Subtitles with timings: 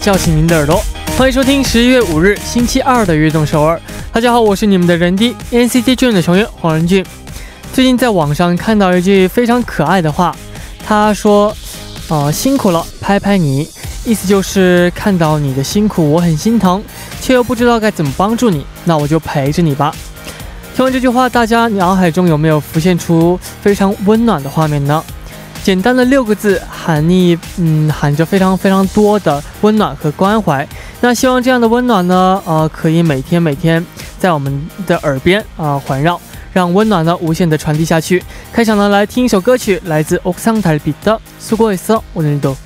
[0.00, 0.82] 叫醒您的耳朵，
[1.18, 3.76] 欢迎收听十一月五日星期二的《悦动首尔》。
[4.10, 7.04] 大家好，我是你们的人弟 NCT Dream 的成员黄仁俊。
[7.70, 10.34] 最近在网上看到一句非常可爱的话，
[10.86, 11.54] 他说
[12.08, 13.68] ：“呃，辛苦了，拍拍你。”
[14.06, 16.82] 意思就是看到你的辛苦，我很心疼，
[17.20, 19.94] 却又不知道该怎么帮助你，那我就陪着你吧。
[20.74, 25.04] 听完这句话，大家脑海中有没有浮现出非常温暖的画面呢？
[25.62, 30.66] 简单的六个字，含义嗯，含着非常非常多的温暖和关怀。
[31.00, 33.84] 那希望这样的温暖呢，呃，可以每天每天
[34.18, 36.20] 在我们的耳边啊环绕。
[36.52, 38.20] 让温暖呢无限的传递下去。
[38.52, 42.56] 开场呢，来听一首歌曲，来自奥桑塔比的《苏过一次》，我能懂。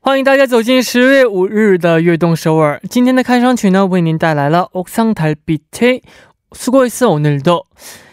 [0.00, 2.80] 欢迎大家走进十月五日的悦动首尔。
[2.90, 7.42] 今天的开场曲呢，为您带来了《옥상달빛에수고했어오늘도》。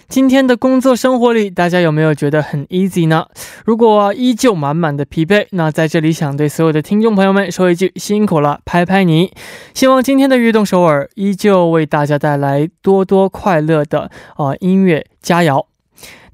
[0.09, 3.27] 今天的工作生活里，大家有没有觉得很 easy 呢？
[3.65, 9.33] 如果依旧满满的疲惫，那在这里想对所有的听众朋友们说一句：辛苦了，拍拍你。
[9.73, 15.65] 希望今天的运动首尔依旧为大家带来多多快乐的啊音乐佳肴。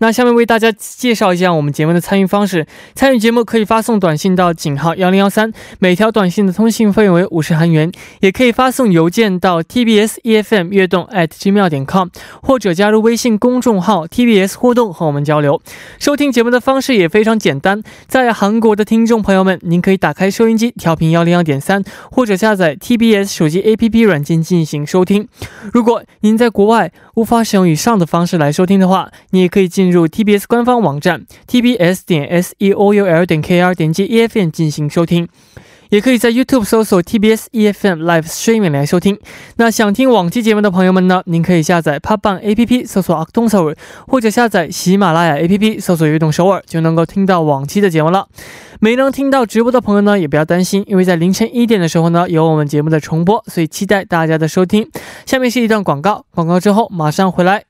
[0.02, 2.66] 那下面为大家介绍一下我们节目的参与方式。
[2.94, 7.90] 参与节目可以发送短信到井号幺零幺三，每条短信的通信费用为五十韩元；
[8.20, 12.08] 也可以发送邮件到 tbs efm 悦动 at gmail 点 com，
[12.40, 15.60] 或者加入微信公众号 tbs 互动和我们交流。
[15.98, 25.28] 收听节目的方式也非常简单，在韩国的听众朋友们，您可以打开收音机调频幺零幺点三，或者下载 tbs 手机 app 软件进行收听。
[25.74, 29.89] 如果您在国外无法使用以上的方式来收听的话，你也可以进。
[29.90, 35.28] 入 TBS 官方网站 tbs 点 seoul 点 kr 点击 EFM 进行收听，
[35.90, 39.18] 也可以在 YouTube 搜索 TBS EFM Live Streaming 来收听。
[39.56, 48.28] 那想听往期节目的朋友们呢，您可以下载 p 棒 APP 搜索 Acton 首尔，或者下载喜马拉雅 APP 搜索悦动首尔，就能够听到往期的节目了。
[48.82, 54.88] 没能听到直播的朋友呢，也不要担心，因为在凌晨一点的时候呢，有我们节目的重播，所以期待大家的收听。
[55.26, 57.64] 下面是一段广告，广告之后马上回来。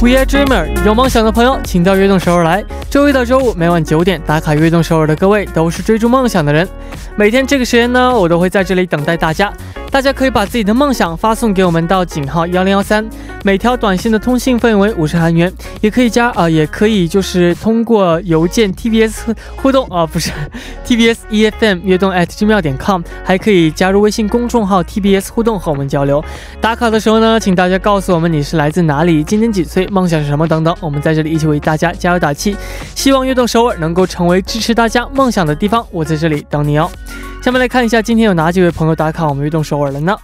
[0.00, 2.64] We are dreamer，有梦想的朋友，请到悦动首尔来。
[2.88, 6.68] 周一到周五每晚九点打卡悦动首尔的各位，都是追逐梦想的人。
[7.16, 9.52] 每天这个时间呢，我都会在这里等待大家。
[9.90, 13.04] 大家可以把自己的梦想发送给我们到井号幺零幺三，
[13.42, 20.30] 每条短信的通信费用为五十韩元，也可以加啊，也可以就是通过邮件 TBS 互动啊，不是
[20.86, 26.22] TBS EFM 悦动 at 金妙点 com，还可以加入微信公众号 TBS 互动和我们交流。
[26.60, 32.56] 打卡的时候呢，请大家告诉我们你是来自哪里，今年几岁，梦想是什么等等，我们在这里一起为大家加油打气。
[32.94, 36.90] 希望悦动首尔能够成为支持大家梦想的地方，我在这里等你哦。
[37.48, 40.14] 下面来看一下今天有哪几位朋友打卡我们运动首尔了呢？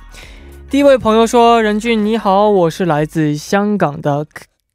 [0.68, 4.26] 第一位朋友说：“任俊你好，我是来自香港的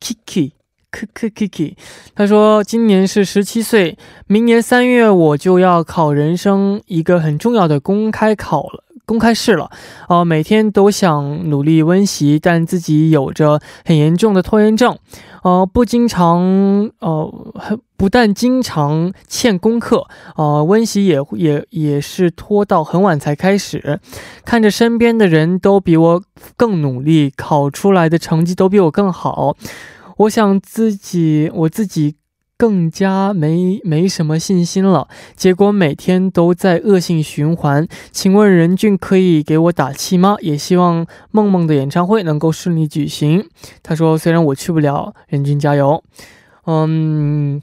[0.01, 0.53] Kiki，
[0.89, 1.75] 可可 Kiki。
[2.15, 9.71] 他说今年是十七岁，明年三月我就要考人生一个很重要的公开考了。”公开试了，
[10.07, 14.95] 呃，每天都想努力温习，但自己有着很严重的拖延症，
[15.43, 16.39] 呃，不经常，
[16.99, 23.99] 呃，不但经常欠功课，呃，温习也也也是拖到很晚才开始。
[24.45, 26.23] 看着身边的人都比我
[26.55, 29.55] 更努力，考出来的成绩都比我更好，
[30.17, 32.15] 我想自己，我自己。
[32.59, 37.87] 更加没没什么信心了，结果每天都在恶性循环。
[38.11, 40.35] 请问任俊可以给我打气吗？
[40.41, 43.47] 也希望梦梦的演唱会能够顺利举行。
[43.81, 46.03] 他说：“虽然我去不了，任俊加油。”
[46.67, 47.61] 嗯。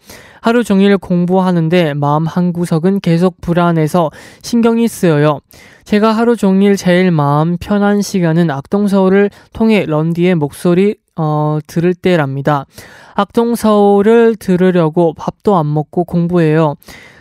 [0.45, 4.11] 하루 종일 공부하는데 마음 한구석은 계속 불안해서
[4.43, 5.41] 신경이 쓰여요.
[5.85, 12.67] 제가 하루 종일 제일 마음 편한 시간은 악동서울을 통해 런디의 목소리 어, 들을 때랍니다.
[13.15, 16.75] 악동서울을 들으려고 밥도 안 먹고 공부해요.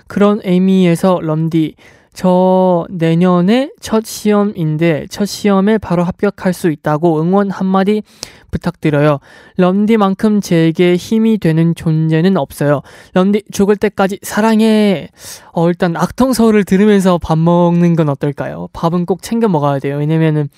[0.09, 1.75] 그런 의미에서 런디
[2.13, 8.03] 저 내년에 첫 시험인데 첫 시험에 바로 합격할 수 있다고 응원 한마디
[8.51, 9.19] 부탁드려요.
[9.57, 12.81] 런디만큼 제게 힘이 되는 존재는 없어요.
[13.13, 15.09] 런디 죽을 때까지 사랑해.
[15.53, 18.69] 어, 일단 악통서울을 들으면서 밥 먹는 건 어떨까요?
[18.73, 19.97] 밥은 꼭 챙겨 먹어야 돼요.
[19.97, 20.49] 왜냐면은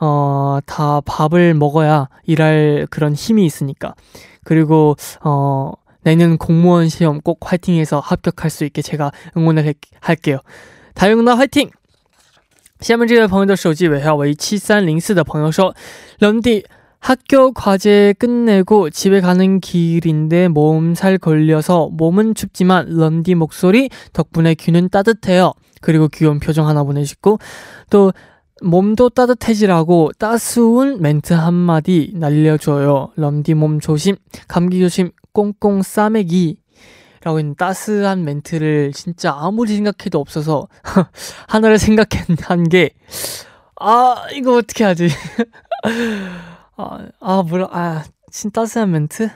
[0.00, 3.94] 어, 다 밥을 먹어야 일할 그런 힘이 있으니까.
[4.42, 10.38] 그리고 어, 내년 공무원 시험 꼭 화이팅해서 합격할 수 있게 제가 응원을 할게요.
[10.93, 11.69] 다영나 화이팅!
[12.79, 15.73] 下面这位朋友的手机尾号为7304的朋友说，
[16.19, 16.63] 런디
[16.99, 25.53] 학교 과제 끝내고 집에 가는 길인데 몸살 걸려서 몸은 춥지만 런디 목소리 덕분에 귀는 따뜻해요.
[25.81, 27.39] 그리고 귀여운 표정 하나 보내시고
[27.89, 28.11] 또
[28.61, 33.11] 몸도 따뜻해지라고 따스운 멘트 한마디 날려줘요.
[33.15, 34.15] 런디 몸 조심,
[34.47, 36.57] 감기 조심, 꽁꽁 싸매기.
[37.24, 40.66] 라고 있는 따스한 멘트를 진짜 아무리 생각해도 없어서
[41.48, 42.90] 하나를 생각한 게,
[43.80, 45.08] 아, 이거 어떻게 하지?
[46.76, 49.30] 아, 아, 뭐라, 아, 진짜 따스한 멘트?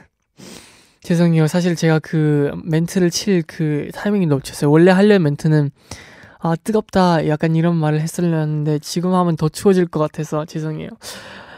[1.01, 1.47] 죄송해요.
[1.47, 4.69] 사실 제가 그 멘트를 칠 그 타이밍이 놓쳤어요.
[4.69, 5.71] 원래 하려는 멘트는
[6.39, 7.27] 아, 뜨겁다.
[7.27, 10.89] 약간 이런 말을 했으려는데 지금 하면 더 추워질 것 같아서 죄송해요.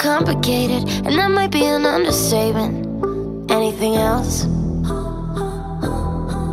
[0.00, 3.50] complicated, and that might be an understatement.
[3.50, 4.46] Anything else?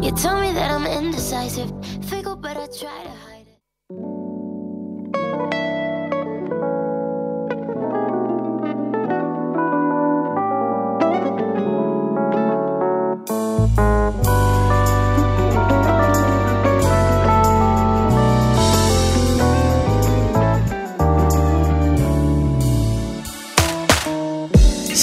[0.04, 1.72] You tell me that I'm indecisive,
[2.06, 3.26] fickle, but I try to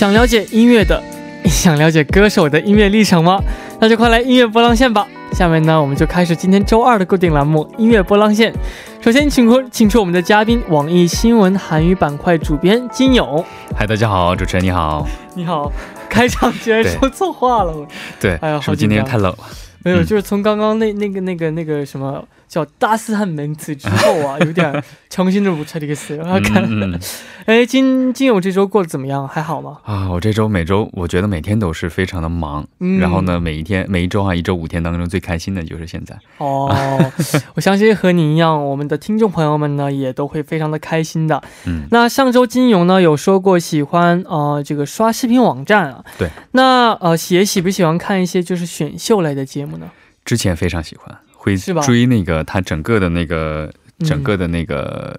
[0.04, 1.02] 想了解音乐的，
[1.46, 3.42] 想了解歌手的音乐历程吗？
[3.80, 5.08] 那就快来音乐波浪线吧！
[5.32, 8.52] 下面呢，我们就开始今天周二的固定栏目——音乐波浪线。
[9.00, 13.42] 首先，请出请出我们的嘉宾，网易新闻韩语板块主编金勇。
[13.74, 15.08] 嗨，大家好，主持人你好。
[15.34, 15.72] 你好，
[16.06, 17.74] 开场居然说错话了。
[18.20, 19.38] 对，哎呀，是不是今天太冷了？
[19.82, 22.22] 没有，就是从刚刚那那个那个那个什么。
[22.54, 24.80] 叫大四汉名词之后啊，有点
[25.10, 26.16] 重新的不彻这个词。
[26.44, 27.00] 看，
[27.46, 29.26] 哎，金金勇这周过得怎么样？
[29.26, 29.78] 还好吗？
[29.82, 32.64] 啊，我这周每周我觉得每天都是非常的忙。
[33.00, 36.16] 然后呢，每一天每一周啊，一周五天当中最开心的就是现在。
[36.38, 36.72] 哦，
[37.56, 41.42] 我相信和你一样，我们的听众朋友们呢也都会非常的开心的。
[41.66, 46.04] 嗯，那上周金勇呢有说过喜欢呃这个刷视频网站啊。
[46.16, 46.30] 对。
[46.52, 49.90] 那呃也喜不喜欢看一些就是选秀类的节目呢？
[50.24, 51.18] 之前非常喜欢。
[51.44, 55.14] 会追那个他整个的那个整个的那个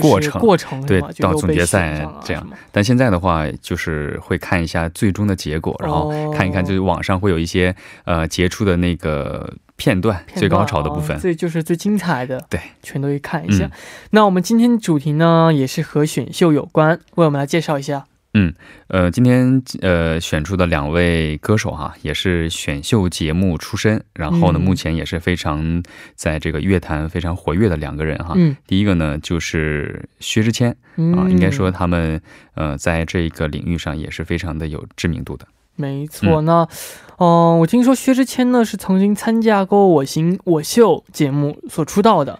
[0.00, 13.70] 过程过程对到总决赛这样，但现在的话就是会看一下最终的结果，然后看一看就是网上会有一些呃杰出的那个片段最高潮的部分，最就是最精彩的对，全都去看一下。
[14.12, 18.06] 那我们今天主题呢也是和选秀有关，为我们来介绍一下。
[18.38, 18.52] 嗯，
[18.88, 25.82] 呃，今天呃选出的两位歌手哈，也是选秀节目出身，然后呢，目前也是非常
[26.14, 28.34] 在这个乐坛非常活跃的两个人哈。
[28.36, 30.70] 嗯，第一个呢就是薛之谦
[31.16, 32.20] 啊，应该说他们
[32.52, 35.46] 呃在这个领域上也是非常的有知名度的。
[35.74, 36.68] 没错，那
[37.16, 42.38] 嗯，我听说薛之谦呢是曾经参加过《我行我秀》节目所出道的。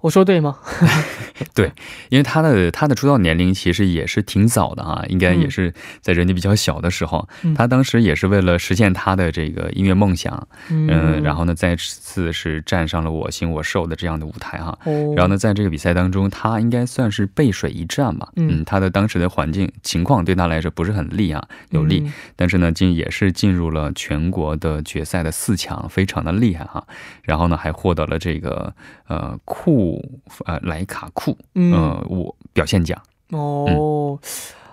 [0.00, 0.58] 我说对吗？
[1.54, 1.72] 对，
[2.10, 7.26] 因为他的他的出道年龄其实也是挺早的啊，应该也是在人家比较小的时候。
[7.54, 14.78] 他当时也是为了实现他的这个音乐梦想，嗯，然后呢再次是站上了我行我受的这样的舞台哈。
[15.16, 18.28] 然后呢，在这个比赛当中，他应该算是背水一战吧。
[18.36, 26.86] 嗯，他的当时的环境情况对他来说不是很利啊，有利，但是呢进也是进入了全国的决赛的四强，非常的厉害哈。
[27.22, 28.74] 然后呢还获得了这个
[29.06, 29.89] 呃酷。
[30.44, 34.18] 呃，莱卡酷，呃，我表现奖，哦，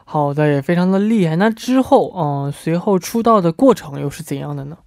[0.04, 1.36] 好的，也非常的厉害。
[1.36, 4.78] 那之后，嗯，随后出道的过程又是怎样的呢？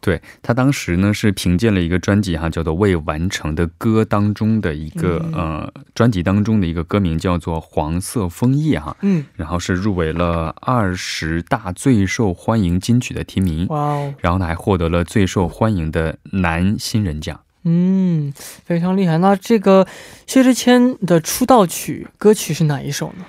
[0.00, 18.32] 对他当时呢是凭借了一个专辑哈，叫做《未完成的歌》当中的一个呃专辑当中的一个歌名叫做《黄色枫叶》哈，嗯，然后是入围了二十大最受欢迎金曲的提名，哇哦，然后呢还获得了最受欢迎的男新人奖，嗯，
[18.64, 19.18] 非常厉害。
[19.18, 19.86] 那这个
[20.26, 23.24] 薛之谦的出道曲歌曲是哪一首呢？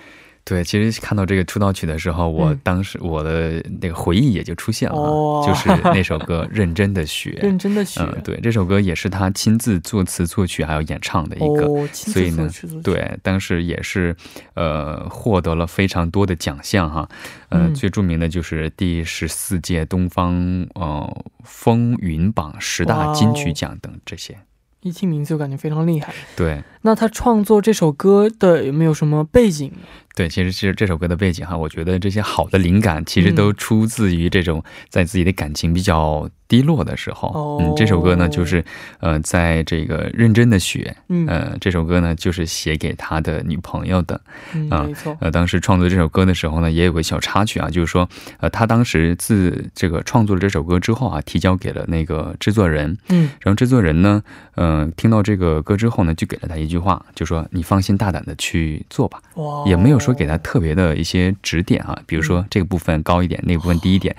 [0.45, 7.31] 对，其实看到这个出道曲的时候，我当时我的那个回忆也就出现了，就是那首歌《认真的雪》。
[7.43, 12.47] 认真的雪，嗯，对，这首歌也是他亲自作词作曲还有演唱的一个，所以呢，
[12.83, 14.15] 对，当时也是
[14.53, 17.09] 呃获得了非常多的奖项哈，
[17.49, 20.35] 呃，最著名的就是第十四届东方
[20.75, 24.37] 呃风云榜十大金曲奖等这些。
[24.81, 26.13] 一听名字就感觉非常厉害。
[26.35, 29.71] 对，那他创作这首歌的有没有什么背景？
[30.15, 36.29] 对，其实其实这首歌的背景哈，我觉得这些好的灵感其实都出自于这种在自己的感情比较。
[36.47, 38.63] 低落的时候，嗯，这首歌呢，就是，
[38.99, 44.21] 呃，在这个认真的学，嗯，呃，这首歌呢，就是写给他的女朋友的，
[44.53, 48.07] 嗯，没错，呃，当时创作这首歌的时候呢，也有个小插曲啊，就是说，
[48.39, 54.21] 呃，他当时自这个创作了这首歌之后啊，提交给了那个制作人，嗯，然后制作人呢，
[54.53, 64.15] 嗯，听到这个歌之后呢，就给了他一句话，就说你放心大胆的去做吧，哇，也没有说给他特别的一些指点啊，比如说这个部分高一点，那个部分低一点。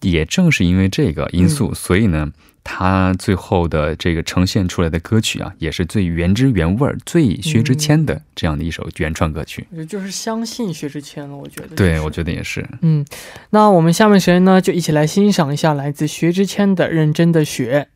[0.00, 2.30] 也正是因为这个因素，所以呢，
[2.62, 9.66] 他最后的这个呈现出来的歌曲啊，也是最原汁原味儿、最薛之谦的这样的一首原创歌曲。
[9.88, 11.74] 就是相信薛之谦了，我觉得。
[11.74, 12.64] 对，我觉得也是。
[12.82, 13.04] 嗯，
[13.50, 17.88] 那我们下面时间呢，就一起来欣赏一下来自薛之谦的《认真的雪》。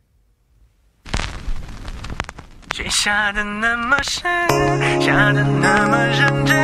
[2.75, 4.29] 雪下的那么深，
[5.01, 6.57] 下的那么认真，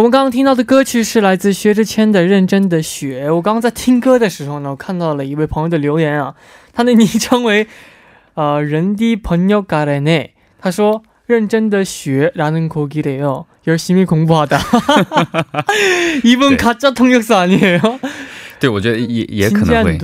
[0.00, 3.30] 我们刚刚听到的歌曲是来自薛之谦的《认真的雪》。
[3.34, 6.34] 我刚刚在听歌的时候呢，我看到了一位朋友的留言啊，
[6.74, 7.66] 他的昵称为
[8.34, 10.32] 呃人的朋友가래 네。
[10.60, 14.60] 他说：“认真的学라는곡이래요열심히공부하다。
[16.22, 17.98] ”이분가짜통역사아니에 요？
[18.60, 19.96] 对，我觉得也也可能会。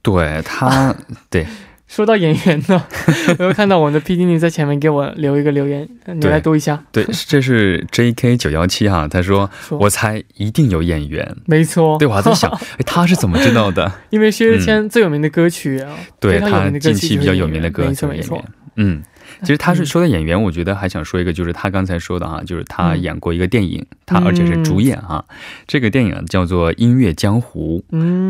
[0.02, 0.96] 对他，
[1.28, 1.46] 对。
[1.89, 2.81] 说到演员呢，
[3.39, 6.81] 我又看到我们的 P D 女在前面给我留一个留言，你来读一下。
[6.91, 11.97] 对， 这是 J K 九幺七哈，他说：“我猜一定有演员。”没错。
[11.97, 13.91] 对，我还在想， 哎，他是怎么知道的？
[14.11, 18.45] 因为薛之谦最有名的歌曲啊，对他近期比较有名的歌曲没错，
[18.77, 19.01] 嗯。
[19.41, 25.23] 其实他是说的演员，我觉得还想说一个，就是他刚才说的哈，就是他演过一个电影，他而且是主演哈。
[25.65, 27.83] 这个电影叫做《音乐江湖》，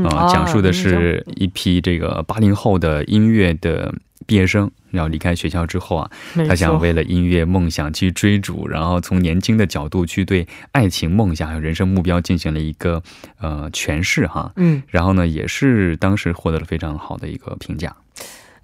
[0.08, 3.94] 啊，讲述的是一批这个八零后的音乐的
[4.28, 6.12] 毕业生，要离开学校之后啊，
[6.48, 13.02] 他想为了音乐梦想去追逐，然后从年轻的角度去对爱情梦想还有人生目标进行了一个
[13.40, 14.52] 呃诠释哈。
[14.58, 17.96] 嗯，然后呢，也是当时获得了非常好的一个评价。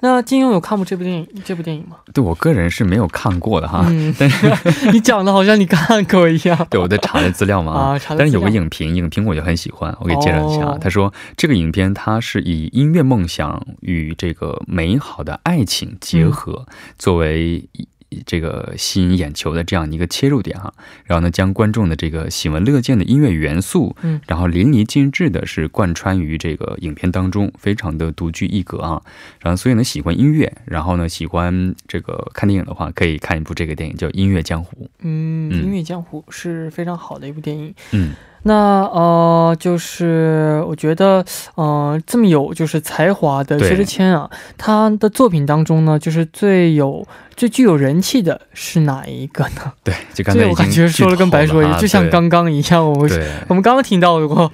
[0.05, 1.27] 那金庸有看过这部电影？
[1.43, 1.97] 这部电影吗？
[2.13, 3.83] 对我个人是没有看过的哈，
[4.19, 4.53] 但是
[4.93, 6.67] 你讲的好像你看过一样。
[6.69, 10.77] 对，我在查的资料嘛啊，查但是有个影评，影评我就很喜欢，我给介绍一下。
[10.79, 16.65] 他说这个影片它是以音乐梦想与这个美好的爱情结合，
[16.99, 17.67] 作为。
[18.25, 20.73] 这个吸引眼球的这样一个切入点哈，
[21.05, 29.01] 然后呢，将观众的这个喜闻乐见的音乐元素，嗯，然后淋漓尽致的是贯穿于这个影片当中，非常的独具一格啊。
[29.39, 34.85] 然后，所以呢，喜欢音乐，然后呢，喜欢这个看电影的话，可以看一部这个电影叫《音乐江湖》。
[34.99, 37.73] 嗯，《音乐江湖》是非常好的一部电影。
[37.91, 38.13] 嗯。
[38.47, 41.25] 那呃，就是我觉得，
[41.55, 49.73] 呃，这么有就是才华的薛之谦啊，他的作品当中呢，就是最有最具有人气的是哪一个呢？
[49.83, 53.09] 对，就刚才我感觉说了跟白说一样，就像刚刚一样，我们
[53.47, 54.51] 我们刚刚听到过。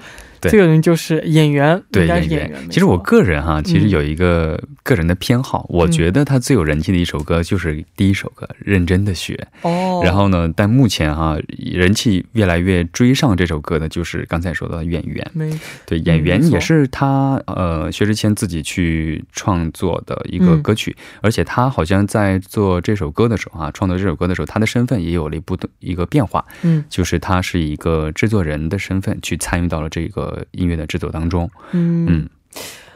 [0.50, 2.52] 这个人就是演员，对演员。
[2.70, 9.48] 其实我个人哈，其实有一个个人的偏好，我觉得他最有人气的一首歌就是第一首歌《认真的雪》。
[9.70, 10.02] 哦。
[10.04, 15.30] 然后呢，但目前哈，人气越来越追上这首歌的，就是刚才说的演员。
[15.34, 15.52] 没。
[15.86, 26.44] 对演员也是他呃薛之谦自己去创作的一个歌曲，而且他好像在做这首歌的时候啊，创作这首歌的时候，他的身份也有了一不一个变化。
[26.64, 26.84] 嗯。
[26.90, 30.31] 就是他是一个制作人的身份去参与到了这个。
[30.36, 31.50] 个音乐的制作当中。
[31.72, 32.30] 嗯嗯，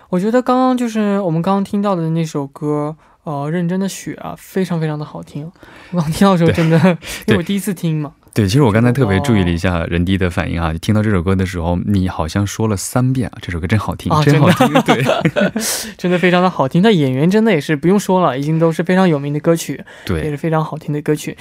[0.10, 5.52] 我觉得刚刚就是我们刚刚听到的那首歌，呃，认真的雪啊，非常非常的好听。
[5.92, 6.78] 我刚听到的时候真的，
[7.28, 8.14] 因为我第一次听嘛。
[8.34, 15.02] 对，其实我刚才特别注意了一下人迪的反应啊，听到这首歌的时候，你好像说了三遍啊，这首歌真好听， 真好听，对，
[15.98, 16.82] 真的非常的好听。
[16.82, 21.38] 那演员真的也是不用说了，已经都是非常有名的歌曲，对，也是非常好听的歌曲。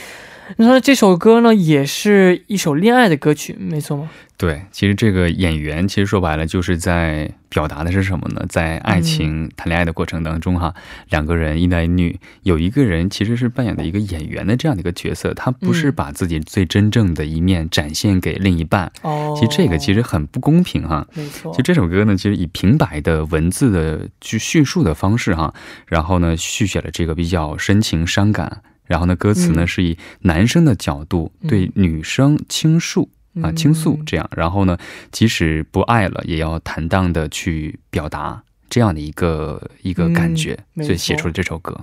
[0.56, 4.10] 那这首歌呢，也是一首恋爱的歌曲，没错吗？
[4.36, 8.44] 对，其实这个演员，其实说白了就是在表达的是什么呢？
[8.48, 10.74] 在爱情谈恋爱的过程当中，哈，
[11.08, 18.90] 两个人一男一女，有一个人其实是扮演的一个演员的这样的一个角色，他不是把自己最真正的一面展现给另一半。
[19.02, 21.06] 哦，其实这个其实很不公平，哈。
[21.14, 21.52] 没错。
[21.52, 25.54] 其实这首歌呢，其实以平白的文字的去叙述的方式，哈，
[25.86, 28.62] 然后呢，续写了这个比较深情伤感。
[28.86, 33.08] 然后呢，歌词呢是以男生的角度对女生倾诉
[33.42, 34.28] 啊，倾诉这样。
[34.36, 34.76] 然后呢，
[35.10, 41.78] 即使不爱了，也要坦荡的去表达这样的一个一个感觉，所以写出了这首歌。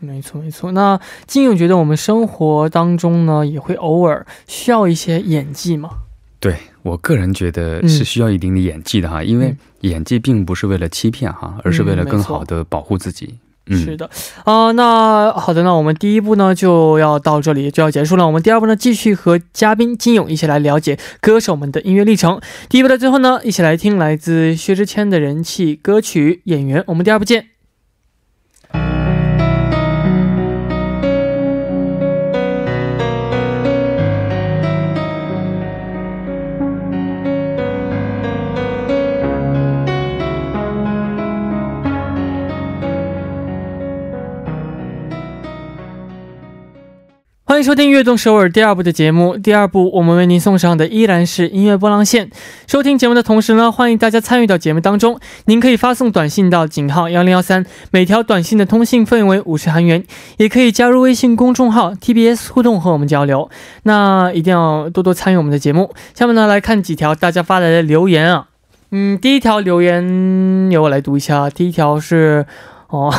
[0.00, 0.72] 没错，没错。
[0.72, 5.90] 那金勇觉得我们生活当中呢，也会偶尔需要一些演技吗？
[6.38, 13.38] 对我个人觉得是需要一定的演技的哈，因为演技并不是为了欺骗哈，而是为了更好的保护自己。
[13.68, 14.08] 是的，
[14.44, 18.24] 啊，那好的，那我们第一步呢就要到这里就要结束了。
[18.24, 22.40] 我们第二步呢继续和嘉宾金勇一起来了解歌手们的音乐历程。
[22.68, 26.80] 第一步的最后呢，一起来听来自薛之谦的人气歌曲《演员》。
[26.86, 27.55] 我们第二步见。
[47.55, 49.37] 欢迎收听《悦动首尔》第二部的节目。
[49.37, 52.29] 第二部，我们为您送上的依然是音乐波浪线。
[52.65, 55.19] 收听节目的同时呢，欢迎大家参与到节目当中。
[55.45, 60.05] 您可以发送短信到井号幺零幺三，每条短信的通信费为五十韩元。
[60.37, 63.49] 也可以加入微信公众号 TBS 互动和我们交流。
[63.83, 65.93] 那一定要多多参与我们的节目。
[66.13, 68.47] 下面呢，来看几条大家发来的留言啊。
[68.91, 71.49] 嗯，第一条留言由我来读一下。
[71.49, 72.45] 第一条是
[72.87, 73.13] 哦，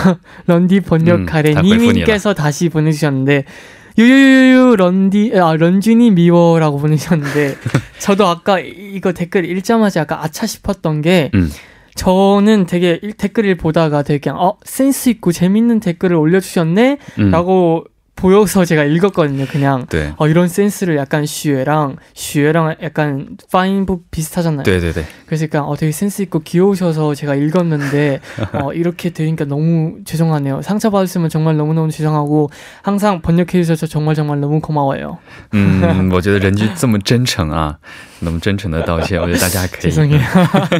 [0.46, 3.44] 런디번역하래님께서다시보내주셨는데
[3.97, 7.55] 유유유유 런디 아 런쥔이 미워라고 보내셨는데
[7.99, 11.49] 저도 아까 이거 댓글 읽자마자 약간 아차 싶었던 게 음.
[11.95, 17.96] 저는 되게 댓글을 보다가 되게 어 센스 있고 재밌는 댓글을 올려주셨네라고 음.
[18.16, 19.46] 보여서 제가 읽었거든요.
[19.46, 20.12] 그냥 네.
[20.16, 24.62] 어, 이런 센스를 약간 슈에랑 슈에랑 약간 파인부 비슷하잖아요.
[24.62, 25.04] 네네네.
[25.26, 28.20] 그래서 약간 어, 되게 센스 있고 귀여우셔서 제가 읽었는데
[28.52, 30.62] 어, 이렇게 되니까 너무 죄송하네요.
[30.62, 32.50] 상처 받았으면 정말 너무 너무 죄송하고
[32.82, 35.18] 항상 번역해 주셔서 정말 정말 너무 고마워요.
[35.54, 37.78] 음, 我觉得人就这么真诚啊。
[38.24, 39.90] 那么真诚的道歉，我觉得大家可以。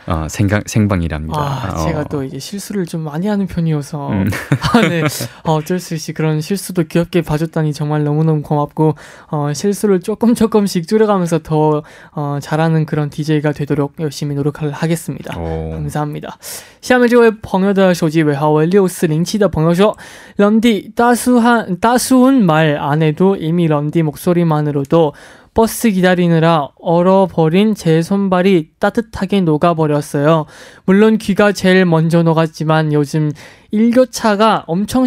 [0.07, 1.39] 어, 생방, 생방이랍니다.
[1.39, 1.85] 아, 어.
[1.85, 4.09] 제가 또 이제 실수를 좀 많이 하는 편이어서.
[4.09, 4.27] 음.
[4.73, 5.03] 아, 네.
[5.43, 8.95] 어, 어쩔 수 없이 그런 실수도 귀엽게 봐줬다니 정말 너무너무 고맙고,
[9.27, 15.39] 어, 실수를 조금 조금씩 줄여가면서 더, 어, 잘하는 그런 DJ가 되도록 열심히 노력을 하겠습니다.
[15.39, 15.71] 오.
[15.71, 16.37] 감사합니다.
[16.81, 19.95] 下面这位朋友的手机尾号为六四零七的朋友说，
[20.35, 25.13] 런디 따스한 따스운 말 안 해도 이미 런디 목소리만으로도
[25.57, 30.45] 버스 기다리느라 얼어버린 제 손발이 따뜻하게 녹아버렸어요.
[30.85, 33.31] 물론 귀가 제일 먼저 녹았지만 요즘
[33.71, 35.05] 일교차가 엄청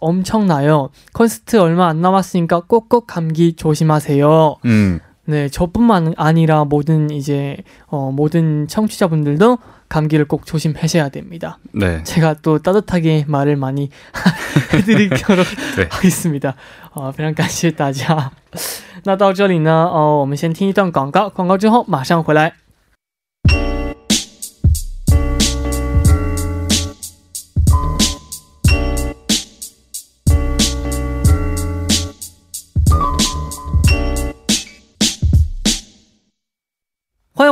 [0.00, 0.90] 엄청나요.
[1.12, 4.56] 콘서트 얼마 안 남았으니까 꼭꼭 감기 조심하세요.
[4.66, 5.00] 음.
[5.24, 11.58] 네, 저뿐만 아니라 모든 이제 어, 모든 청취자분들도 감기를 꼭 조심하셔야 됩니다.
[11.72, 12.02] 네.
[12.04, 13.90] 제가 또 따뜻하게 말을 많이
[14.72, 15.88] 해드리도록 네.
[15.90, 16.54] 하겠습니다.
[16.92, 18.32] 어, 非常感谢大家。
[19.07, 22.53] 那到这里呢，哦，我们先听一段广告，广告之后马上回来。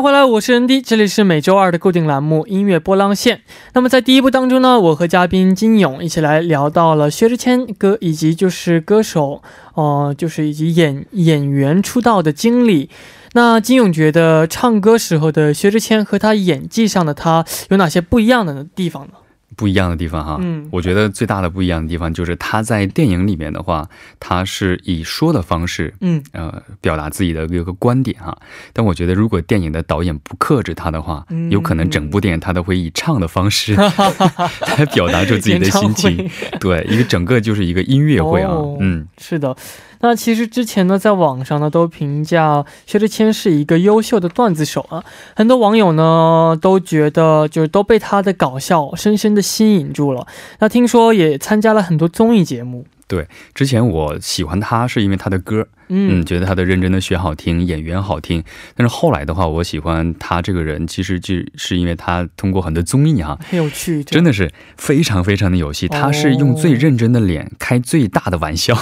[0.04, 3.40] 迎回来，我是 ND，这里是每周二的固定栏目音乐波浪线。
[3.72, 9.42] 那么在第一部当中呢，我和嘉宾金勇一起来聊到了薛之谦歌，以及就是歌手，
[9.76, 12.90] 呃，就是以及演演员出道的经历。
[13.32, 19.14] 那金勇觉得唱歌时候的薛之谦和他演技上的他有哪些不一样的地方呢？
[19.56, 23.88] 不一样的地方哈，嗯，我觉得最大的不一样的地方就是他在电影里面的话，
[24.20, 28.38] 他是以说的方式，嗯，呃，表达自己的一个观点哈。
[28.74, 33.74] 但我觉得如果电影的导演不克制他的话，有可能整部电影他都会以唱的方式
[34.78, 36.30] 来表达出自己的心情。
[36.60, 39.56] 对，一个整个就是一个音乐会啊，嗯，是的。
[40.04, 45.02] 那其实之前呢，在网上呢都评价薛之谦是一个优秀的段子手啊，
[45.34, 50.28] 很多网友呢都觉得就是都被他的搞笑深深的吸引住了。
[50.60, 52.86] 那听说也参加了很多综艺节目。
[53.08, 58.44] 对，之前我喜欢他是因为他的歌，嗯，觉得他的认真的学好听，演员好听。
[58.76, 65.88] 但是后来的话，我喜欢他这个人，其实就是因为他通过很多综艺哈，很有趣，真的是非常非常的有戏。
[65.88, 68.74] 他是用最认真的脸开最大的玩笑，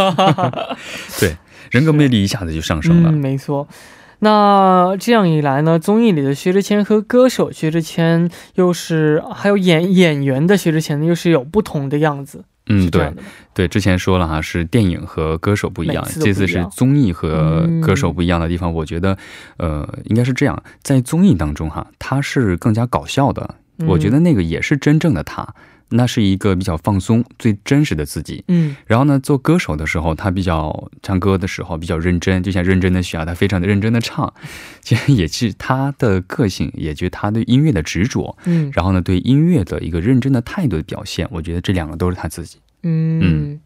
[1.20, 1.36] 对，
[1.70, 3.12] 人格魅力一下子就上升了。
[3.12, 3.68] 没错，
[4.20, 12.44] 那这样一来呢，综艺里的薛之谦和歌手薛之谦又是还有演演员的薛之谦呢，又是有不同的样子。
[12.68, 13.12] 嗯，对，
[13.54, 18.72] 对，之前说了哈，是电影和歌手不一样，这次是综艺和歌手不一样的地方。
[18.72, 19.16] 我觉得，
[19.56, 23.54] 呃，应该是这样，在综艺当中哈，他是更加搞笑的，
[23.86, 25.46] 我觉得那个也是真正的他。
[25.90, 28.42] 那是一个比较放松、最真实的自己。
[28.48, 34.32] 嗯，然后呢，做歌手的时候，他比较唱歌的时候比较认真，就像认真的学啊，他非常的认真的唱，
[34.80, 38.36] 其实也是他的个性，也就是他对音乐的执着。
[38.46, 42.58] 嗯，然后呢，对音乐的一个认真的态度的表现，我觉得这两个都是他自己。
[42.82, 43.60] 嗯，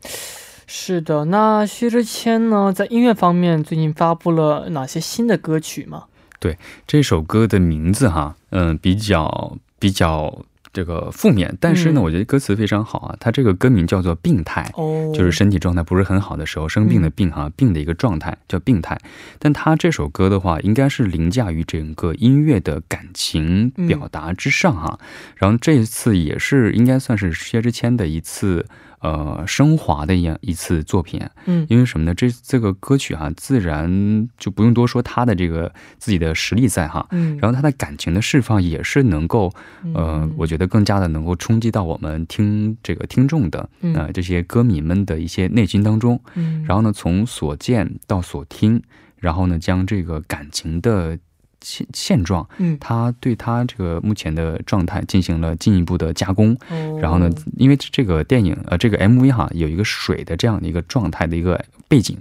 [0.66, 1.24] 是的。
[1.24, 6.04] 那薛之谦呢，在音乐方面最近发布了哪些新的歌曲吗？
[6.38, 10.42] 对，这首歌的名字哈，嗯，比较比较。
[10.72, 13.16] 这个负面，但是呢，我觉得歌词非常好啊。
[13.18, 14.72] 它这个歌名叫做“病态”，
[15.14, 18.98] 就是身体状态不是很好的时候，生病的病哈，病的一个状态叫病态。
[19.38, 24.98] 但他这首歌的话，应该是凌驾于整个音乐的感情表达之上哈。
[25.36, 28.66] 然后这一次也是应该算是薛之谦的一次。
[29.00, 32.14] 呃，升华的一样一次作品，嗯，因为什么呢？
[32.14, 39.50] 这这个歌曲哈，自然就不用多说他的这个自己的实力在哈，嗯，然后他的感情的释放也是能够，
[39.94, 48.82] 呃，我觉得更加的能够冲击到我们听这个听众的，呃，这些歌迷们的一些内心当中，嗯，然后呢，从所见到所听，
[49.16, 51.18] 然后呢，将这个感情的。
[51.60, 56.56] 现现状，嗯，他对他这个目前的状态进行了进一步的加工，
[57.00, 62.16] 然后呢，因为这个电影呃，这个 MV 哈，有一个水的这样的一个状态的一个背景，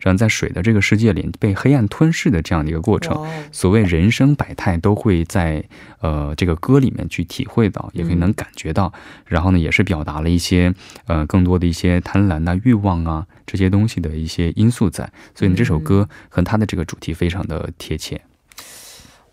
[0.00, 5.64] 然后在水的这个世界里被黑暗吞噬的这样的一个过程，所谓人生百态都会在
[6.00, 8.92] 呃这个歌里面去体会到，也可以能感觉到，
[9.26, 10.72] 然后呢，也是表达了一些
[11.06, 18.20] 呃更多的一些贪婪啊、欲望啊这些东西的一些因素在，所以呢，这首歌和他的这个主题非常的贴切。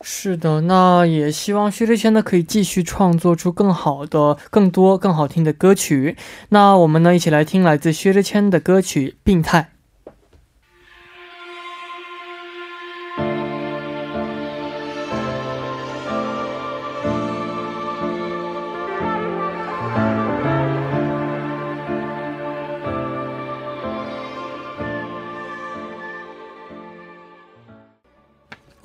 [0.04, 6.18] 是的，那也希望薛之谦呢可以继续创作出更好的、更多、更好听的歌曲。
[6.50, 9.70] 那我们呢一起来听来自薛之谦的歌曲《病态》。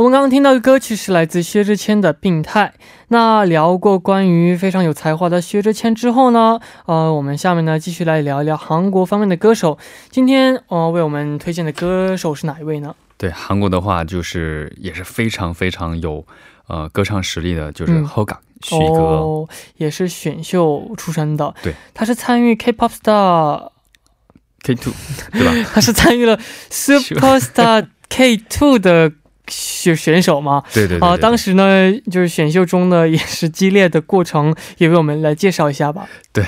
[0.06, 2.72] 我们刚刚听到的歌曲是来自薛之谦的《病态》。
[3.08, 9.76] 那聊过关于非常有才华的薛之谦之后呢，呃，我们下面呢继续来聊一聊韩国方面的歌手。
[10.08, 12.94] 今天呃为我们推荐的歌手是哪一位呢？
[13.18, 16.24] 对，韩国的话就是也是非常非常有
[16.68, 21.52] 呃歌唱实力的，就是 Hoga 徐哥，也是选秀出身的。
[21.64, 23.70] 对，他是参与 K-pop Star
[24.62, 24.92] K Two
[25.32, 25.52] 对吧？
[25.74, 26.38] 他是参与了
[26.70, 29.10] Super Star K Two 的。
[29.48, 36.08] 选选手嘛，对对啊，当时呢，就是选秀中呢 也是激烈的过程，也为我们来介绍一下吧。
[36.32, 36.44] 对，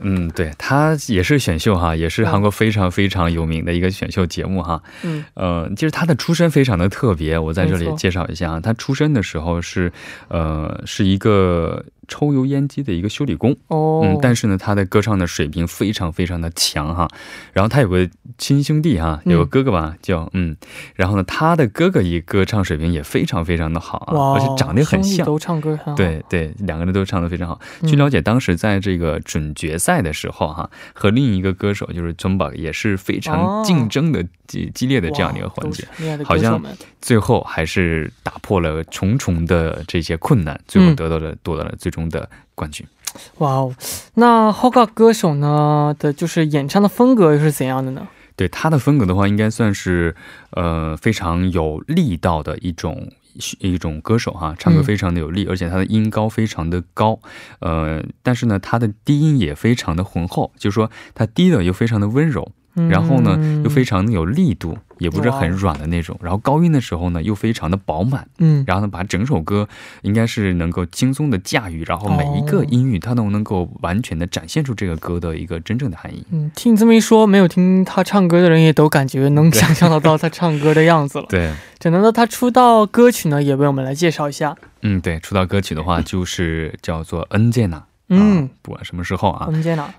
[0.00, 4.82] 嗯，对他也是选秀哈，也是韩国非常非常有名的一个选秀节目哈。
[5.02, 9.92] 嗯，呃，其实他的出身非常的特别，我在这里介绍一下啊，他出生的时候是，
[10.28, 11.84] 呃，是一个。
[12.08, 13.56] 抽油烟机的一个修理工。
[13.68, 17.08] 哦，嗯，但是呢，他的歌唱的水平非常非常的强哈。
[17.52, 20.56] 然后他有个亲兄弟哈，有个哥哥吧，叫嗯，
[20.96, 27.60] 然后呢，他的哥哥一歌唱水平也非常非常的好啊，而且长得很像，都唱歌很好，对对，两个人都唱的非常好。
[27.86, 35.86] 据了解，当时在这个准决赛的时候哈，和另一个歌手就是 Jumba 也是非常竞争的激激烈的这样的一个环节，
[36.24, 36.60] 好像
[37.00, 41.92] 最后还是打破了重重的这些困难，最后得到了夺得了最。
[42.02, 42.86] 中的冠军，
[43.38, 43.74] 哇哦！
[44.14, 48.08] 那 Hoga 歌手呢的，就是演唱的风格又是怎样的呢？
[48.34, 50.16] 对他的风格的话，应该算是
[50.50, 53.12] 呃非常有力道的一种
[53.60, 57.20] 一种歌手哈，唱歌非常的有力，而且他的音高非常的高，
[57.60, 62.50] 呃，但是呢，他的低音也非常的浑厚，就是说他低的又非常的温柔。
[62.88, 66.18] 然后呢，又非常的有力度，也不是很软的那种。
[66.22, 68.26] 然后高音的时候呢，又非常的饱满。
[68.38, 69.68] 嗯，然后呢，把整首歌
[70.02, 76.24] 应该是能够轻松的驾驭，然后每一个音域它都能够完全的展现出这个歌的一个真正的含义。
[76.30, 81.26] 嗯，听你这么一说，没有听他唱歌的人也都感觉能想象得到他唱歌的样子了。
[81.30, 84.56] 对，讲到他出道歌曲呢，也为我们来介绍一下。
[84.80, 87.76] 嗯，对，出道歌曲的话就是叫做《恩健娜》。
[88.08, 89.48] 嗯，不管什么时候啊，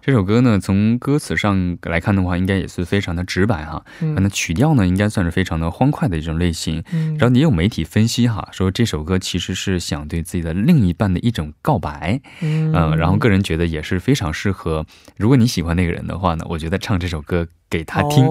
[0.02, 3.84] 这首歌呢，从歌词上来看的话，应该也是非常的直白哈。
[4.00, 6.84] 那曲调呢，应该算是非常的欢快的一种类型。
[7.18, 12.22] 然后也有媒体分析哈，说这首歌其实是想对自己的另一半的一种告白。
[12.42, 14.86] 嗯，然后个人觉得也是非常适合，
[15.18, 17.48] 如果你喜欢那个人的话呢，我觉得唱这首歌。
[17.74, 18.24] 给他听，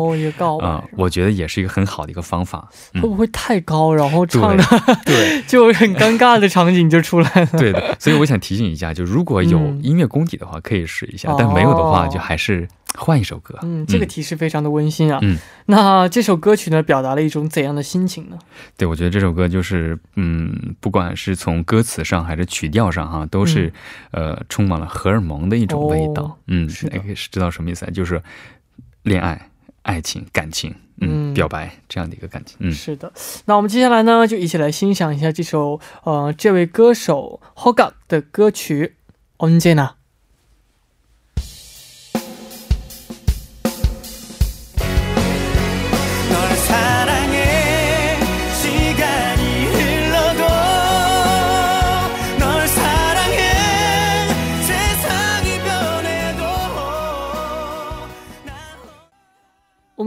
[0.61, 2.69] 啊，我觉得也是一个很好的一个方法。
[2.95, 4.63] 会不会太高，然后唱的
[5.05, 7.47] 对， 就很尴尬的场景就出来了。
[7.59, 13.59] 对的，所以我想提醒一下，就如果有音乐功底的话，可以试一下；但没有的话，就还是换一首歌。
[13.63, 15.19] 嗯，这个提示非常的温馨啊。
[15.23, 18.39] 嗯，那这首歌曲呢，表达了一种怎样的心情呢？
[18.77, 23.73] 对，我觉得这首歌就是，嗯，不管是从歌词上还是曲调上，哈，都是
[24.13, 26.39] 呃，充满了荷尔蒙的一种味道。
[26.47, 26.89] 嗯，是
[27.33, 27.85] 知道什么意思？
[27.93, 28.23] 就是。
[29.04, 29.50] 恋爱、
[29.84, 33.12] 爱情、感情，嗯，表白这样的一个感情，嗯，是的。
[33.46, 38.96] 那我们接下来呢，就一起来欣赏一下这首呃，这位歌手 Hoga 的歌曲《
[39.46, 39.90] 언제나》。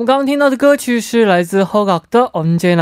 [0.06, 2.76] 们刚刚听到的歌曲是来自 Hogak 的《Onjena》。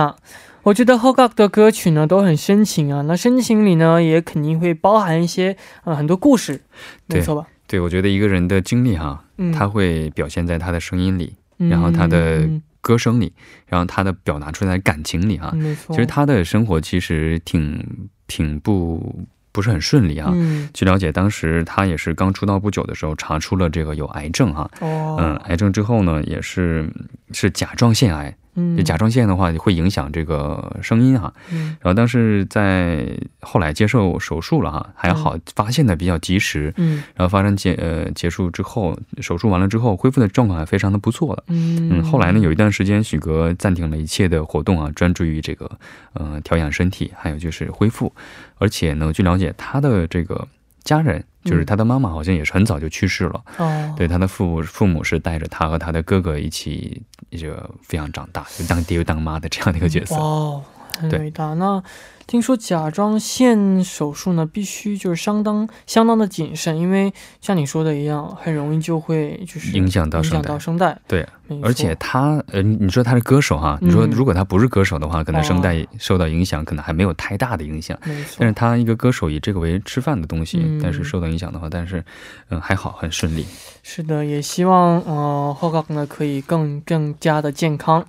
[0.64, 5.56] 我觉得 Hogak 的歌曲呢都很深情啊，那深情里呢也肯定会包含一些
[5.86, 6.60] 呃很多故事，
[7.08, 7.48] 没错吧？
[7.66, 12.46] 对，我觉得一个人的经历哈，他会表现在他的声音里，然后他的
[12.82, 13.32] 歌声里，
[13.68, 15.50] 然后他的表达出来的感情里哈。
[15.54, 19.24] 没错，其实他的生活其实挺挺不。
[19.54, 20.34] 不是很顺利啊。
[20.74, 24.70] 据了解，当时他也是刚出道不久的时候，查出了这个有癌症哈。
[24.82, 25.16] 哦。
[25.18, 26.92] 嗯，癌症之后呢，也是
[27.32, 28.36] 是甲状腺癌。
[28.56, 33.08] 嗯，甲状腺的话会影响这个声音哈，嗯，然后但是在
[33.42, 41.90] 后来接受手术了哈，还好发现的比较及时，嗯，然后发生结呃结束之后，手术完了之后恢复的状况还非常的不错的，嗯。
[41.92, 45.70] 嗯，后来呢有一段时间许哥暂停了一切的活动啊，专注于这个
[46.14, 48.14] 呃调养身体，还有就是恢复，
[48.58, 50.48] 而且呢据了解他的这个。
[50.84, 53.44] 家人就是他的妈妈，好像也是很早就去世了。
[53.58, 57.02] 哦，对，他的父母父母是带着他和他的哥哥一起
[57.32, 60.16] 这个抚养长大，就当爹又当妈的这样的一个角色。
[60.16, 60.64] 哦，
[61.00, 61.54] 很伟大。
[61.54, 61.84] 那。
[62.26, 70.98] 听说甲状腺手术呢，必须就是相当相当的谨慎，因为像你说的一样，很容易就会就是影响到影响到声带。
[71.06, 71.28] 对，
[71.62, 77.96] 而且他呃，你说他是歌手哈，你说如果他不是歌手的话，可能声带受到影响，可能还没有太大的影响。
[78.38, 82.04] 但是他一个歌手以这个为吃饭的东西，但是受到影响的话，但是
[82.48, 83.46] 嗯还好，很顺利。
[83.84, 88.08] 是的，也希望呃后杠呢可以更更加的健康。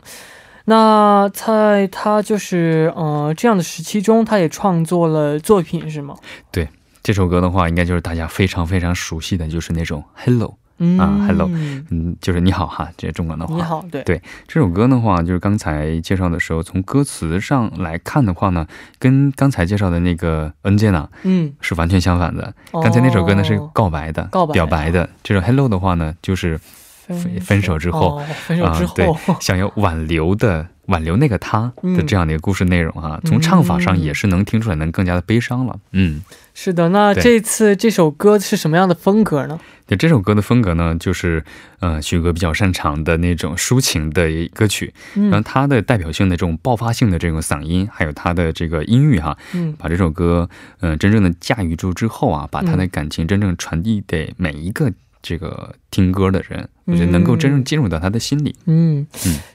[0.66, 6.16] 那在他就是呃这样的时期中，他也创作了作品，是吗？
[6.50, 6.66] 对，
[7.02, 10.56] 这首歌的话，应该就是大家非常非常熟悉的就是那种 Hello
[10.98, 11.50] 啊，Hello，
[11.90, 18.66] 嗯，就是你好哈，这中文的话，你好，对对，这首歌的话，就是刚才介绍的时候，从歌词上来看的话呢，
[18.98, 22.54] 跟刚才介绍的那个 N 键呢，嗯，是完全相反的。
[22.72, 26.58] 刚才那首歌呢是告白的，告白表白的，这首 Hello 的话呢，就是。
[27.08, 29.06] 分分手之后，分手之后，对，
[29.40, 35.78] 想要挽留的挽留那个他的这样的一个故事内容啊，从唱法上也是能听出来，能更加的悲伤了。
[35.92, 36.22] 嗯，
[36.54, 36.88] 是的。
[36.90, 39.58] 那这次这首歌是什么样的风格呢？
[39.86, 41.44] 对，这首歌的风格呢，就是
[41.80, 44.94] 呃，徐哥比较擅长的那种抒情的歌曲。
[45.14, 50.48] 然后他的代表性的这种爆发性的这种嗓音，还有他的这个音域哈，嗯，把这首歌
[50.80, 54.90] 嗯真正的驾驭住之后啊，把他的感情真正传递给每一个。
[55.26, 58.54] 这个听歌的人，我觉得能够真正进入到他的心里。
[58.66, 59.06] 嗯，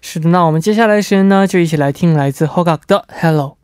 [0.01, 0.27] 是的。
[0.29, 3.55] 那我们接下来的时间呢，就一起来听来自 Hogak 的 Hello。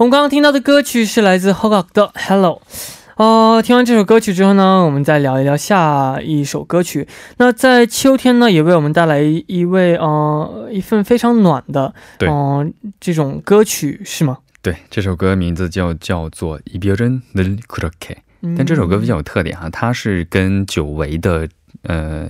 [0.00, 2.62] 我们刚刚听到的歌曲是来自 Hogak 的 Hello。
[3.16, 7.06] 哦，听完这首歌曲之后呢，我们再聊一聊下一首歌曲。
[7.36, 14.38] 那在秋天呢，也为我们带来一位呃一份非常暖的对嗯、这种歌曲是吗？
[14.62, 21.46] 对，这首歌名字叫叫做《이별은늘그렇게》，但这首歌比较有特点哈，它是跟久违的
[21.82, 22.26] 呃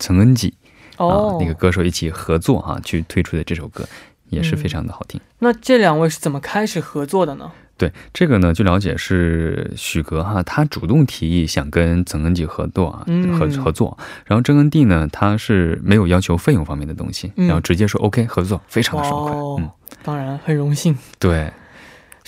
[0.00, 0.52] 曾恩吉
[0.96, 3.86] 啊、哦、那个歌手一起合作哈、去推出的这首歌，
[4.29, 5.19] 也是非常的好听。
[5.39, 7.51] 那这两位是怎么开始合作的呢？
[7.77, 13.97] 对这个呢，据了解是许格哈，他主动提议想跟曾恩济合作啊，嗯合合作。
[14.25, 19.31] 然后曾恩地呢，他是没有要求费用方面的东西，嗯然后直接说 OK 合作，非常的爽快。
[19.33, 19.69] 哦嗯，
[20.03, 20.97] 当然很荣幸。
[21.17, 21.49] 对，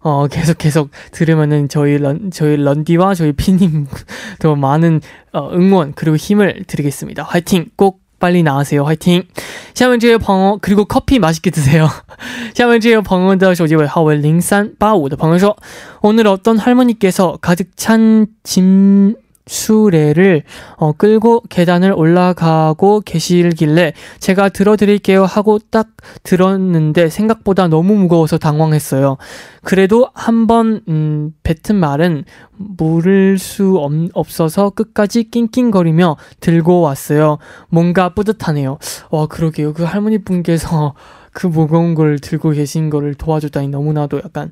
[0.00, 5.00] 어, 계속 계속 들으면은 저희 런, 저희 런디와 저희 피님도 많은
[5.32, 7.22] 어, 응원 그리고 힘을 드리겠습니다.
[7.22, 7.66] 화이팅!
[7.76, 8.84] 꼭 빨리 나으세요.
[8.84, 9.24] 화이팅!
[9.74, 11.88] 下面这位朋友 그리고 커피 맛있게 드세요.
[12.54, 15.56] 下面这位朋友的手机尾号为0385的朋友说
[16.00, 19.16] 오늘 어떤 할머니께서 가득 찬짐
[19.49, 20.43] 수레를
[20.75, 25.87] 어, 끌고 계단을 올라가고 계시길래 제가 들어드릴게요 하고 딱
[26.21, 29.17] 들었는데 생각보다 너무 무거워서 당황했어요.
[29.63, 32.25] 그래도 한번 음, 뱉은 말은
[32.57, 37.39] 물을 수 없, 없어서 끝까지 낑낑거리며 들고 왔어요.
[37.69, 38.77] 뭔가 뿌듯하네요.
[39.09, 39.73] 와 그러게요.
[39.73, 40.93] 그 할머니 분께서
[41.33, 44.51] 그 무거운 걸 들고 계신 거를 도와줬다니 너무나도 약간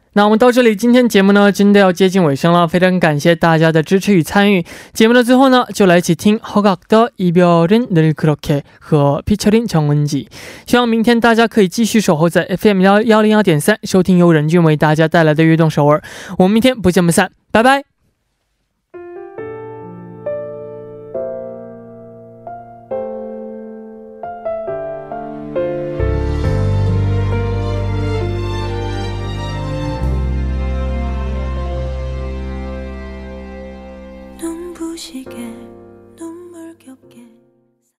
[0.14, 4.64] 那我们到这里，今天节目呢真的要接近尾声了，非常感谢大家的支持与参与。
[4.94, 10.28] 节目的最后呢，就来一起听허각的이별은늘그렇게和 featuring 정은지。
[10.66, 16.02] 希望明天大家可以继续守候在 FM 幺幺零幺点三，收听由任俊为大家带来的悦动首尔。
[16.38, 17.89] 我们明天不见不散，拜拜。